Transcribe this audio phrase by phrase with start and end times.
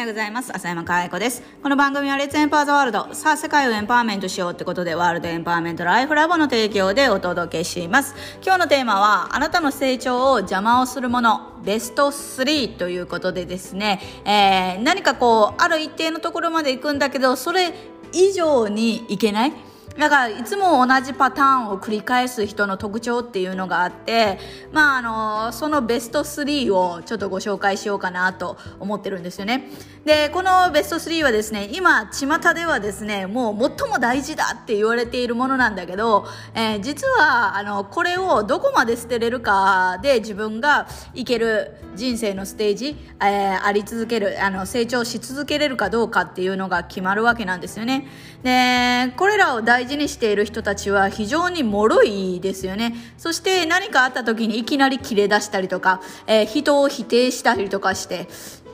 [0.00, 0.50] はようございます。
[0.56, 1.42] 浅山か愛子です。
[1.62, 3.12] この番組はレッツエンパワーズワールド。
[3.12, 8.14] さあ、世界をエンパワーメントしようってことで、ワールドエンパワーメントライフラボの提供でお届けします。
[8.42, 17.74] 今日のテーマは、あなたの成長を邪魔をするもの、ベスト3ということでですね、えー、何かこう、ある一定のところまで行くんだけど、それ
[18.14, 19.52] 以上にいけない
[20.00, 24.38] だからいつも同じパターンを繰り返す人の特徴っていうのがあって、
[24.72, 25.02] まああ
[25.46, 29.68] の、そのベスト3をちょっとご紹介しようかなと思ってるんですよね。
[30.06, 48.08] で、このベスト3はですね、今、巷ではですね、もう最も大事だって言われているものなんだけど、えー、実は、あの、これをどこまで捨てれるかで自分がいける人生のステージ、えー、あり続ける、あの、成長し続けれるかどうかっていうのが決まるわけなんですよね。
[48.42, 52.94] で、これらを大事にしている人たちは非常に脆いですよね。
[53.18, 58.28] そして何かあった時にいきなり切れ出したりとか、えー、人を否定したりとかして、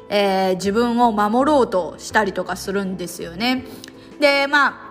[0.08, 3.64] えー、自分を守ろうとしたりとかするんですよね。
[4.20, 4.85] で、まあ、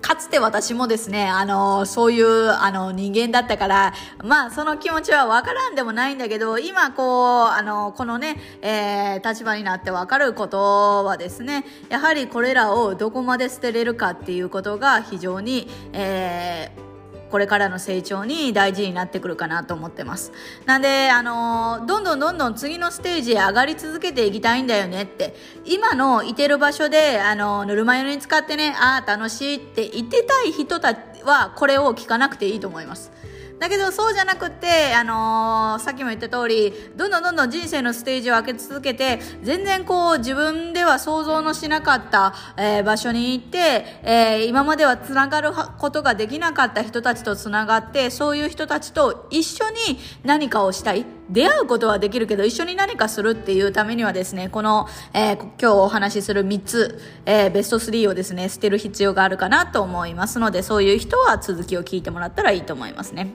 [0.00, 16.89] かつて私もですね、あの、そういう、あの、人間だったから、まあ、その気持ちはわからんでもないんだけど、今、こう、あの、このね、えー、立場になってわかることはですね、やはりこれらをどこまで捨てれるかっていうことが非常に、えー、
[17.30, 20.32] これからの成長に大事になってくるかなと思ってます。
[20.66, 33.12] なんで、あの、どんどんどんどん次のステージへ上がり続けていきたいんだよねって、今のいてる場所で、あの、ぬるま湯に使ってね、ああ、楽しいって言ってたい人たちは、これを聞かなくていいと思います。
[33.60, 51.19] だけどそうじゃなくって、あのー、さっきも言った通り、どんどんどんどん人生のステージを開け続けて、全然こう自分では想像のしなかった、えー、場所に行って、えー、今までは繋がることができなかった人たちと繋がって、そういう人たちと一緒に何かをしたい。
[51.30, 63.32] 出会うことはできるけど、一緒に何かするっていうためにはですね、この、えー、今日お話しする3つ、えー、ベスト3をですね、捨てる必要があるかなと思いますので、そういう人は続きを聞いてもらったらいいと思いますね。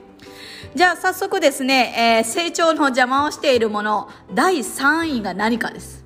[0.74, 6.04] じゃあ早速ですね、えー、成長の邪魔をしているもの、第3位が何かです。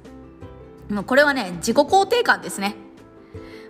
[0.89, 2.77] もうこれはね、自己肯定感ですね。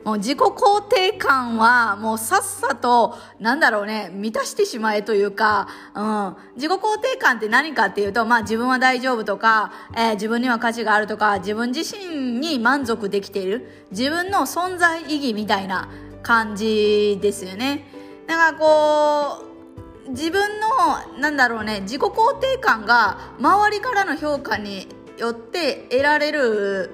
[0.04, 15.90] もう自己肯定感はもうさっさと、なんだろうね、満たしてしまえというか、うん、自己肯定感って何かっていうと、まあ自分は大丈夫とか、えー、自分には価値があるとか、自分自身に満足できている、自分の存在意義みたいな
[16.22, 17.86] 感じですよね。
[18.26, 19.50] だからこう、
[20.10, 24.88] 自分のなんだろうね自己肯定感が周りからの評価に
[25.18, 26.90] よって得られる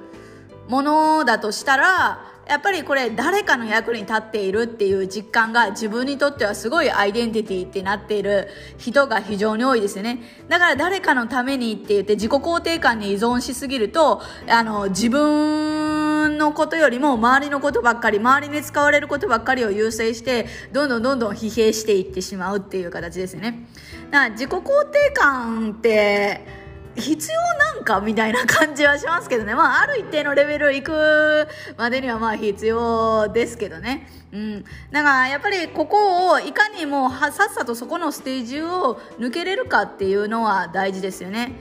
[0.68, 8.48] ものだとしたらやっぱりこれ誰かの役に立っているっていう実感が自分にとってはすごいアイデンティティってなっている
[8.78, 10.20] 人が非常に多いですよね。
[10.48, 23.66] だから誰かのためにって言って自己肯定感に依存しすぎると、あの、自分のことよりも周りのことばっかり、周りに使われることばっかりを優先して、どんどんどんどん疲弊していってしまうっていう形ですね。
[24.12, 26.55] だから自己肯定感って、
[26.96, 27.40] 必要
[27.74, 29.54] なんかみたいな感じはしますけどね。
[29.54, 34.08] まあ、ある一定のレベル行くまでにはまあ必要ですけどね。
[34.32, 34.64] うん。
[34.90, 41.52] だからやっぱりここをいかにもさっさとそこのステージを抜けれるかっていうのは大事ですよね。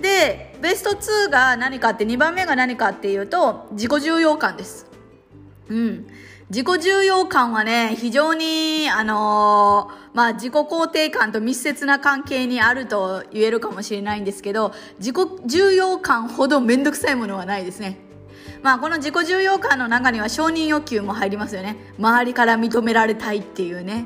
[0.00, 4.86] で、ベスト2が何かって2番目が何かっていうと自己重要感です。
[5.68, 6.06] うん。
[6.52, 17.96] 自己重要感はね、非常に、あのー、まあ、自己肯定感と密接な関係にあると言えるかもしれないんですけど、自己重要感ほどめんどくさいものはないですね。
[18.62, 21.94] まあ、この自己重要感の中には承認欲求も入りますよね。
[21.98, 24.04] 周りから認められたいっていうね。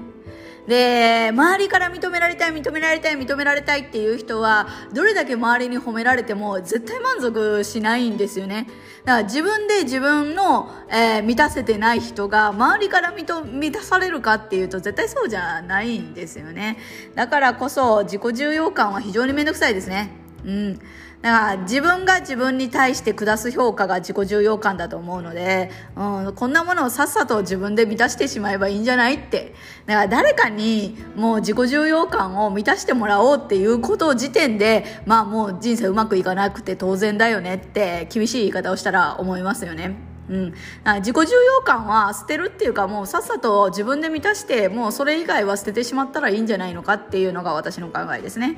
[0.67, 8.67] で、周りから認められたい、認められたい、認められたいっていう人は、どれだけ周りに褒められても絶対満足しないんですよね。
[9.05, 16.79] だから自分で自分の、えー、満たせてない人が周りから満たされるかっていうと絶対そうじゃないんですよね。
[17.15, 20.11] だからこそ自己重要感は非常にめんどくさいですね。
[20.45, 20.81] うん。
[21.23, 29.55] だから自分が自分に対して下す評価が自己重要感だと思うので、うん、こんなものをさっさと自分で満たしてしまえばいいんじゃないって。
[29.87, 39.97] だから誰かにもう自己重要感を満たしてもらおうっていうこと時点で、まあもう人生うまくいかなくて当然だよねって厳しい言い方をしたら思いますよね。
[40.29, 40.55] うん、
[40.97, 48.57] 自己重要感は捨てるっていうかもうさっさと自分で満たしてもうそれ以外は捨ててしまったらいいんじゃないのかっていうのが私の考えですね。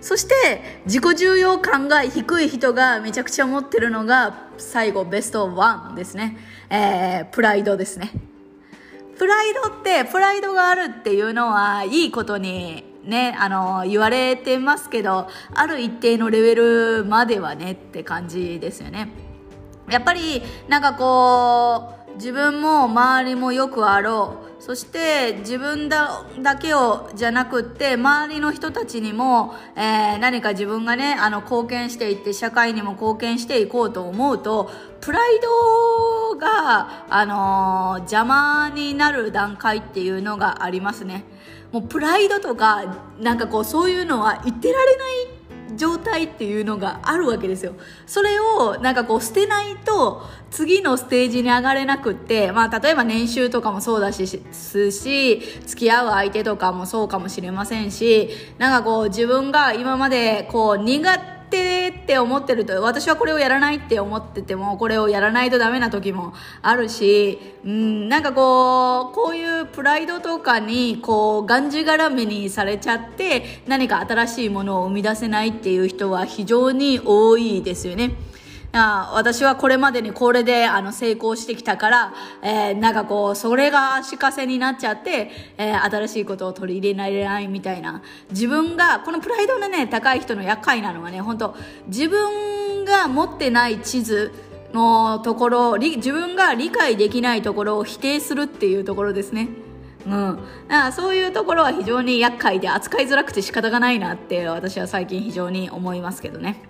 [0.00, 0.34] そして
[0.86, 6.36] 自己重要感が低い人がめちゃくちゃ持ってるのが最後ベストワンですね、
[6.70, 8.12] えー、プライドですね
[9.18, 19.08] プライドってプライドがあるっていうのはいいことにね、あの、言われてますけど、ある一定のレベルまではねって感じですよね。
[19.90, 34.70] やっぱりなんかこう自分も周りもよくあろうそして自分だだけをじゃなくって周りの人たちにも、えー、何か自分がねあの貢献していって社会にも貢献していこうと思うと
[35.00, 41.24] プライドが、あのー、邪魔になる段階っていうのがありますね。
[41.72, 45.39] もうプライドとかなんかこうそういうのは言ってられない
[45.76, 47.74] 状態っていうのがあるわけですよ。
[48.06, 66.32] それをなんかこう捨てないと次のステージに上がれなくって、まあ例えば年収とかもそうだし、すし、付き合う相手とかもそうかもしれませんし、なんかこう自分が今までこう苦手手って思ってると私はこれをやらないって思っててもこれをやらないとダメな時も
[66.62, 78.29] あるしうんなんかこうこういうプライドとかにこうがんじがらめにされちゃって何か新しいものを生み出せないっていう人は非常に多いですよね。
[78.72, 88.02] あ私はこれまでにこれであの成功してきたから、えー、なんかこう、それが足かせになっちゃって、えー、新しいことを取り入れられないみたいな。
[88.30, 91.56] 自分が、このプライドのね、高い人の厄介なのはね、本当
[91.88, 94.32] 自分が持ってない地図、
[94.72, 99.48] のところ自分が理解できないところを否定するっていうところですね。
[100.06, 106.62] うん、だからそういうところは非常に厄介で扱いづらくて仕方がないなって私は最近非常に思いますけどね。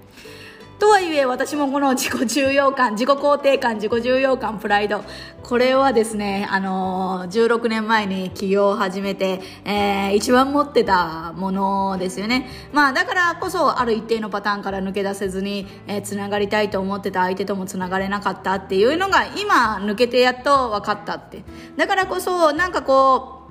[0.80, 5.04] とはいえ私もこの自己重要感 自己肯定感自己重要感プライド
[5.42, 12.48] これはですねあの16年前に起業を始めて、えー、一番持ってたものですよね。
[12.72, 21.44] まあだからこそある一定のパターンから抜け出せずに、えー、つながりたいと思ってた相手ともつながれなかったっていうのが今抜けてやっと分かったって。
[21.76, 23.42] だからこそなんかこ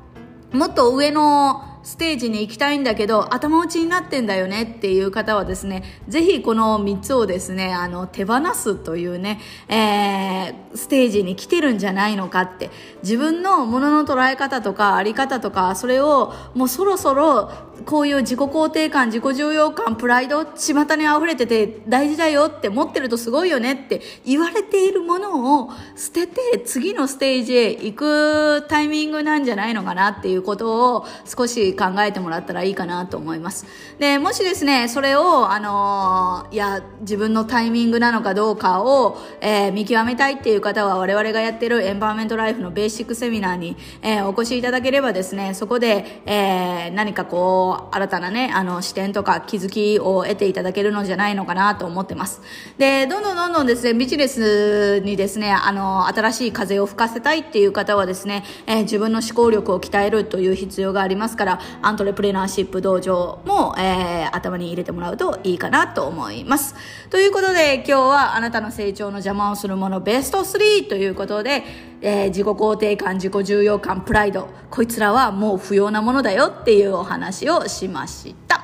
[0.51, 9.39] うもっと上のステージに行きたいんだけど頭打ちになってんだよねっていう方はですねぜひこの3つをですねあの手放すというね、
[9.69, 12.69] えー、ステージに来てるんじゃないのかって
[13.01, 33.65] 自分のものの捉え方とかあり方とかそれをもうそろそろこういう自己肯定感自己重要感プライド巷に溢れてて大事だよって持ってるとすごいよねって言われているものを捨てて次のステージへ行くタイミングなんじゃないのかなっていうことを少し考えてもらったらいいかなと思います。
[33.99, 52.41] でもしですねそれをあのいや自分のタイミングなのかどうかを、えー、見極めたいっていう方は我々がやってるエンパワーメントライフのベーシックセミナーに、えー、お越しいただければですねそこで、えー、何かこう新たなね、あの、視点とか気づきを得ていただけるのじゃないのかなと思ってます。
[52.77, 66.75] で、どんどんどんどんですね、ビジネスにですね、あの、新しい風を吹かせたいっていう方はですね、えー、自分の思考力を鍛えるという必要がありますから、アントレプレナーシップ道場も、えー、頭に入れてもらうといいかなと思います。
[67.09, 71.63] ということで、今日はあなたの成長の邪魔をするものベスト3ということで、
[72.01, 78.63] えー、自己肯定感、自己重要感、プライド、こいつらはもう不要なものだよっていうお話をしました。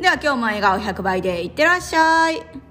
[0.00, 2.67] では今日も笑顔100倍でいってらっしゃい。